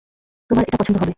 [0.49, 1.09] তোমার এটা পছন্দ হবে।